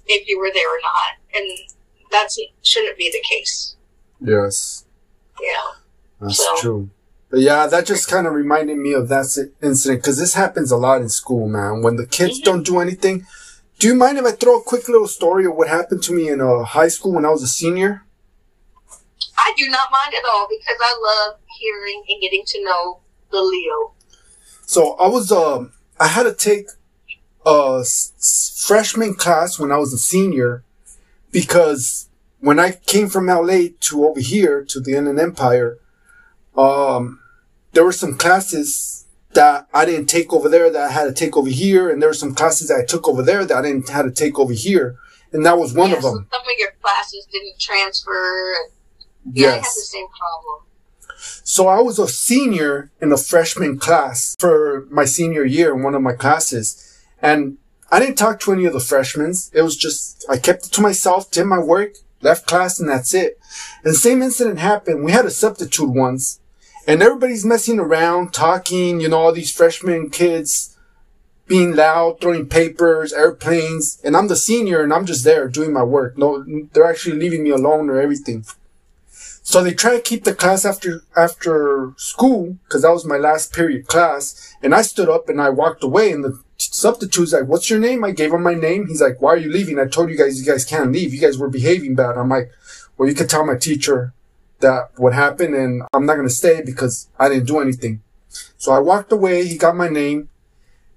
if 0.06 0.28
you 0.28 0.38
were 0.38 0.50
there 0.52 0.68
or 0.68 0.80
not, 0.82 1.16
and 1.34 1.50
that's 2.12 2.38
shouldn't 2.62 2.96
be 2.98 3.10
the 3.10 3.22
case. 3.28 3.76
Yes. 4.20 4.84
Yeah. 5.40 5.48
That's 6.20 6.36
So- 6.36 6.56
true. 6.58 6.90
But 7.30 7.40
yeah, 7.40 7.66
that 7.66 7.86
just 7.86 8.08
kind 8.08 8.26
of 8.26 8.34
reminded 8.34 8.76
me 8.76 8.92
of 8.92 9.08
that 9.08 9.24
incident 9.62 10.02
because 10.02 10.18
this 10.18 10.34
happens 10.34 10.70
a 10.70 10.76
lot 10.76 11.00
in 11.00 11.08
school, 11.08 11.48
man. 11.48 11.80
When 11.82 11.96
the 11.96 12.06
kids 12.06 12.38
Mhm. 12.40 12.44
don't 12.44 12.62
do 12.62 12.78
anything. 12.78 13.26
Do 13.78 13.88
you 13.88 13.94
mind 13.94 14.18
if 14.18 14.26
I 14.26 14.32
throw 14.32 14.58
a 14.58 14.62
quick 14.62 14.86
little 14.88 15.08
story 15.08 15.46
of 15.46 15.54
what 15.56 15.66
happened 15.68 16.02
to 16.04 16.12
me 16.12 16.28
in 16.28 16.40
uh, 16.42 16.62
high 16.62 16.88
school 16.88 17.12
when 17.12 17.24
I 17.24 17.30
was 17.30 17.42
a 17.42 17.48
senior? 17.48 18.04
I 19.38 19.54
do 19.56 19.66
not 19.68 19.90
mind 19.90 20.14
at 20.14 20.24
all 20.30 20.46
because 20.48 20.76
I 20.80 20.94
love 21.00 21.38
hearing 21.58 22.04
and 22.08 22.20
getting 22.20 22.44
to 22.46 22.64
know 22.64 23.00
the 23.30 23.40
Leo. 23.40 23.92
So 24.66 24.92
I 24.94 25.08
was, 25.08 25.32
um, 25.32 25.72
I 25.98 26.08
had 26.08 26.24
to 26.24 26.34
take 26.34 26.68
a 27.46 27.78
s- 27.80 28.62
freshman 28.66 29.14
class 29.14 29.58
when 29.58 29.72
I 29.72 29.78
was 29.78 29.92
a 29.92 29.98
senior 29.98 30.64
because 31.32 32.08
when 32.40 32.58
I 32.60 32.72
came 32.72 33.08
from 33.08 33.26
LA 33.26 33.68
to 33.80 34.06
over 34.06 34.20
here 34.20 34.64
to 34.64 34.80
the 34.80 34.94
Inland 34.94 35.18
Empire, 35.18 35.78
um, 36.56 37.20
there 37.72 37.84
were 37.84 37.92
some 37.92 38.16
classes 38.16 39.06
that 39.34 39.66
I 39.72 39.86
didn't 39.86 40.06
take 40.06 40.32
over 40.32 40.48
there 40.48 40.70
that 40.70 40.90
I 40.90 40.92
had 40.92 41.04
to 41.04 41.12
take 41.12 41.36
over 41.36 41.48
here, 41.48 41.88
and 41.90 42.02
there 42.02 42.10
were 42.10 42.14
some 42.14 42.34
classes 42.34 42.68
that 42.68 42.78
I 42.78 42.84
took 42.84 43.08
over 43.08 43.22
there 43.22 43.44
that 43.46 43.56
I 43.56 43.62
didn't 43.62 43.88
have 43.88 44.04
to 44.04 44.10
take 44.12 44.38
over 44.38 44.52
here, 44.52 44.96
and 45.32 45.44
that 45.46 45.58
was 45.58 45.72
one 45.72 45.90
yeah, 45.90 45.96
of 45.96 46.02
so 46.02 46.14
them. 46.14 46.26
some 46.30 46.42
of 46.42 46.58
your 46.58 46.72
classes 46.82 47.26
didn't 47.32 47.58
transfer. 47.58 48.54
Yeah, 49.32 49.48
I 49.48 49.52
had 49.52 49.60
the 49.60 49.64
Yes. 49.64 49.88
same 49.88 50.06
problem. 50.08 50.66
So 51.44 51.68
I 51.68 51.80
was 51.80 51.98
a 51.98 52.08
senior 52.08 52.90
in 53.00 53.12
a 53.12 53.16
freshman 53.16 53.78
class 53.78 54.36
for 54.38 54.86
my 54.90 55.04
senior 55.04 55.44
year 55.44 55.72
in 55.74 55.82
one 55.82 55.94
of 55.94 56.02
my 56.02 56.12
classes. 56.14 56.98
And 57.20 57.58
I 57.92 58.00
didn't 58.00 58.16
talk 58.16 58.40
to 58.40 58.52
any 58.52 58.64
of 58.64 58.72
the 58.72 58.80
freshmen. 58.80 59.34
It 59.52 59.62
was 59.62 59.76
just, 59.76 60.24
I 60.28 60.38
kept 60.38 60.66
it 60.66 60.72
to 60.72 60.80
myself, 60.80 61.30
did 61.30 61.44
my 61.44 61.58
work, 61.58 61.96
left 62.22 62.46
class, 62.46 62.80
and 62.80 62.88
that's 62.88 63.12
it. 63.12 63.38
And 63.84 63.92
the 63.92 63.98
same 63.98 64.22
incident 64.22 64.58
happened. 64.58 65.04
We 65.04 65.12
had 65.12 65.26
a 65.26 65.30
substitute 65.30 65.90
once 65.90 66.40
and 66.88 67.02
everybody's 67.02 67.44
messing 67.44 67.78
around, 67.78 68.32
talking, 68.32 69.00
you 69.00 69.08
know, 69.08 69.18
all 69.18 69.32
these 69.32 69.52
freshman 69.52 70.08
kids 70.08 70.76
being 71.46 71.76
loud, 71.76 72.18
throwing 72.20 72.48
papers, 72.48 73.12
airplanes. 73.12 74.00
And 74.02 74.16
I'm 74.16 74.28
the 74.28 74.36
senior 74.36 74.82
and 74.82 74.92
I'm 74.92 75.04
just 75.04 75.22
there 75.22 75.46
doing 75.48 75.72
my 75.72 75.82
work. 75.82 76.16
No, 76.16 76.44
they're 76.72 76.88
actually 76.88 77.18
leaving 77.18 77.44
me 77.44 77.50
alone 77.50 77.90
or 77.90 78.00
everything. 78.00 78.46
So 79.42 79.62
they 79.62 79.74
try 79.74 79.96
to 79.96 80.00
keep 80.00 80.24
the 80.24 80.34
class 80.34 80.64
after 80.64 81.02
after 81.16 81.92
school 81.96 82.56
because 82.64 82.82
that 82.82 82.92
was 82.92 83.04
my 83.04 83.18
last 83.18 83.52
period 83.52 83.86
class. 83.86 84.56
And 84.62 84.74
I 84.74 84.82
stood 84.82 85.08
up 85.08 85.28
and 85.28 85.40
I 85.40 85.50
walked 85.50 85.84
away. 85.84 86.10
And 86.12 86.24
the 86.24 86.40
substitute's 86.82 87.32
like, 87.32 87.48
"What's 87.48 87.70
your 87.70 87.78
name?" 87.78 88.04
I 88.04 88.10
gave 88.10 88.32
him 88.32 88.42
my 88.42 88.54
name. 88.54 88.86
He's 88.86 89.02
like, 89.06 89.20
"Why 89.22 89.30
are 89.34 89.42
you 89.44 89.50
leaving?" 89.50 89.78
I 89.78 89.86
told 89.86 90.10
you 90.10 90.18
guys 90.18 90.38
you 90.40 90.46
guys 90.52 90.64
can't 90.64 90.92
leave. 90.92 91.14
You 91.14 91.20
guys 91.20 91.38
were 91.38 91.48
behaving 91.48 91.94
bad. 91.94 92.18
I'm 92.18 92.28
like, 92.28 92.50
"Well, 92.96 93.08
you 93.08 93.14
could 93.14 93.30
tell 93.30 93.46
my 93.46 93.56
teacher 93.56 94.12
that 94.62 94.90
what 94.96 95.12
happened 95.12 95.54
and 95.54 95.82
I'm 95.92 96.06
not 96.06 96.14
going 96.14 96.26
to 96.26 96.34
stay 96.34 96.62
because 96.62 97.08
I 97.18 97.28
didn't 97.28 97.46
do 97.46 97.60
anything. 97.60 98.02
So 98.56 98.72
I 98.72 98.78
walked 98.78 99.12
away. 99.12 99.44
He 99.46 99.58
got 99.58 99.76
my 99.76 99.88
name. 99.88 100.30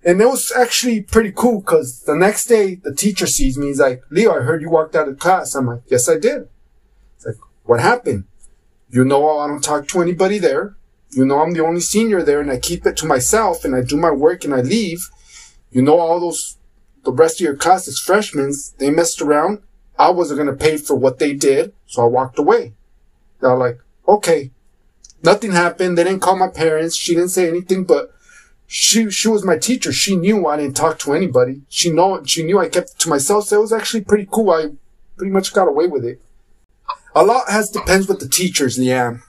And 0.06 0.22
it 0.22 0.28
was 0.28 0.54
actually 0.56 1.02
pretty 1.02 1.34
cool 1.36 1.60
because 1.62 2.04
the 2.04 2.16
next 2.16 2.46
day 2.46 2.76
the 2.76 2.94
teacher 2.94 3.26
sees 3.26 3.58
me. 3.58 3.68
He's 3.68 3.80
like, 3.80 4.04
Leo, 4.10 4.34
I 4.34 4.42
heard 4.42 4.62
you 4.62 4.70
walked 4.70 4.96
out 4.96 5.10
of 5.10 5.20
class. 5.20 5.56
I'm 5.56 5.66
like, 5.66 5.82
yes, 5.88 6.08
I 6.08 6.18
did. 6.20 6.48
It's 7.16 7.26
like, 7.26 7.38
what 7.64 7.80
happened? 7.80 8.26
You 8.90 9.04
know, 9.04 9.40
I 9.40 9.48
don't 9.48 9.64
talk 9.64 9.88
to 9.90 10.02
anybody 10.02 10.38
there. 10.38 10.76
You 11.12 11.26
know, 11.26 11.40
I'm 11.40 11.54
the 11.54 11.66
only 11.66 11.82
senior 11.82 12.22
there 12.22 12.40
and 12.40 12.52
I 12.52 12.60
keep 12.60 12.86
it 12.86 12.96
to 12.98 13.08
myself 13.08 13.66
and 13.66 13.76
I 13.76 13.82
do 13.82 13.98
my 13.98 14.12
work 14.12 14.46
and 14.46 14.54
I 14.54 14.62
leave. 14.62 15.10
You 15.76 15.82
know, 15.82 16.00
all 16.00 16.22
those, 16.22 16.58
the 17.04 17.12
rest 17.12 17.42
of 17.42 17.44
your 17.44 17.58
class 17.58 17.86
is 17.86 18.00
freshmen. 18.00 18.54
They 18.78 18.90
messed 18.90 19.22
around. 19.22 19.62
I 20.00 20.10
wasn't 20.10 20.38
going 20.38 20.58
to 20.58 20.66
pay 20.66 20.78
for 20.78 20.96
what 20.96 21.20
they 21.20 21.34
did. 21.34 21.74
So 21.86 22.02
I 22.02 22.06
walked 22.06 22.40
away. 22.40 22.72
They're 23.42 23.58
like, 23.58 23.80
okay, 24.08 24.52
nothing 25.22 25.52
happened. 25.52 25.98
They 25.98 26.06
didn't 26.06 26.22
call 26.22 26.38
my 26.38 26.48
parents. 26.48 26.96
She 26.96 27.14
didn't 27.14 27.32
say 27.32 27.50
anything, 27.50 27.84
but 27.84 28.14
she 28.66 29.12
she 29.12 29.28
was 29.28 29.44
my 29.44 29.58
teacher. 29.58 29.92
She 29.92 30.16
knew 30.16 30.48
I 30.48 30.56
didn't 30.56 30.78
talk 30.78 30.98
to 31.00 31.14
anybody. 31.14 31.64
She 31.68 31.92
know 31.92 32.24
she 32.24 32.44
knew 32.44 32.58
I 32.58 32.70
kept 32.70 32.92
it 32.92 33.00
to 33.00 33.10
myself. 33.10 33.48
So 33.48 33.58
it 33.58 33.62
was 33.62 33.74
actually 33.74 34.06
pretty 34.06 34.30
cool. 34.32 34.52
I 34.52 34.68
pretty 35.18 35.34
much 35.34 35.54
got 35.54 35.68
away 35.68 35.88
with 35.88 36.06
it. 36.06 36.22
A 37.14 37.24
lot 37.26 37.50
has 37.50 37.70
depends 37.70 38.08
with 38.08 38.22
the 38.22 38.30
teachers, 38.30 38.80
Leanne. 38.80 39.24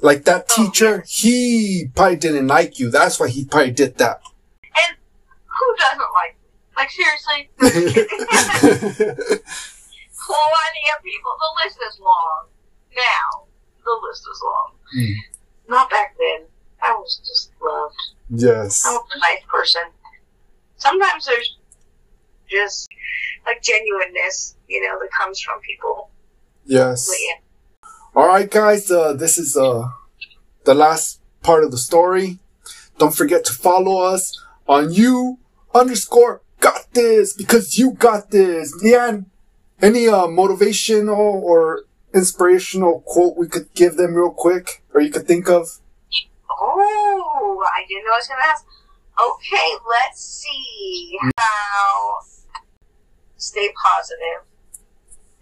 Like 0.00 0.24
that 0.24 0.46
Oh, 0.50 0.64
teacher, 0.64 1.04
he 1.06 1.90
probably 1.94 2.16
didn't 2.16 2.46
like 2.46 2.78
you. 2.78 2.90
That's 2.90 3.20
why 3.20 3.28
he 3.28 3.44
probably 3.44 3.70
did 3.72 3.98
that. 3.98 4.22
And 5.72 5.72
who 5.72 5.76
doesn't 5.76 6.12
like 6.14 6.34
me? 6.34 6.38
Like 6.76 6.90
seriously, 6.90 7.50
plenty 7.58 8.00
of 10.96 11.02
people. 11.04 11.32
The 11.38 11.50
list 11.64 11.78
is 11.88 12.00
long. 12.00 12.46
Now 12.96 13.44
the 13.84 14.00
list 14.08 14.22
is 14.22 14.40
long. 14.44 14.70
Hmm. 14.92 15.12
Not 15.68 15.90
back 15.90 16.16
then. 16.18 16.46
I 16.82 16.92
was 16.94 17.18
just 17.18 17.52
loved. 17.62 17.94
yes. 18.30 18.84
I 18.86 18.90
was 18.92 19.06
a 19.14 19.18
nice 19.20 19.42
person. 19.48 19.82
Sometimes 20.76 21.26
there's 21.26 21.56
just 22.50 22.88
like 23.46 23.62
genuineness, 23.62 24.56
you 24.68 24.82
know, 24.82 24.98
that 24.98 25.10
comes 25.12 25.40
from 25.40 25.60
people. 25.60 26.10
Yes. 26.64 27.08
Yeah. 27.08 27.88
All 28.14 28.26
right, 28.26 28.50
guys. 28.50 28.90
Uh, 28.90 29.12
this 29.12 29.38
is 29.38 29.56
uh 29.56 29.88
the 30.64 30.74
last 30.74 31.20
part 31.42 31.62
of 31.64 31.70
the 31.70 31.78
story. 31.78 32.38
Don't 32.98 33.14
forget 33.14 33.44
to 33.44 33.52
follow 33.52 34.02
us 34.02 34.36
on 34.66 34.92
you 34.92 35.38
underscore 35.74 36.42
got 36.60 36.86
this 36.92 37.32
because 37.32 37.78
you 37.78 37.92
got 37.92 38.30
this. 38.30 38.74
Leanne, 38.82 39.26
any 39.80 40.08
uh 40.08 40.26
motivational 40.26 41.16
or 41.18 41.84
inspirational 42.14 43.00
quote 43.06 43.36
we 43.36 43.48
could 43.48 43.72
give 43.74 43.96
them 43.96 44.14
real 44.14 44.30
quick, 44.30 44.82
or 44.94 45.00
you 45.00 45.10
could 45.10 45.26
think 45.26 45.48
of? 45.48 45.80
Oh, 46.50 47.64
I 47.66 47.84
didn't 47.88 48.04
know 48.04 48.12
I 48.12 48.16
was 48.16 48.28
going 48.28 48.40
to 48.40 48.48
ask. 48.48 48.64
Okay, 49.20 49.70
let's 49.88 50.20
see 50.20 51.18
how 51.36 52.20
stay 53.36 53.72
positive. 53.84 54.46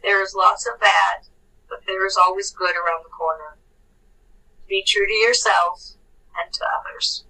There's 0.03 0.35
lots 0.35 0.67
of 0.67 0.81
bad, 0.81 1.27
but 1.69 1.81
there 1.87 2.07
is 2.07 2.17
always 2.17 2.51
good 2.51 2.75
around 2.75 3.05
the 3.05 3.11
corner. 3.11 3.59
Be 4.69 4.83
true 4.87 5.07
to 5.07 5.13
yourself 5.13 5.93
and 6.43 6.53
to 6.53 6.65
others. 6.79 7.25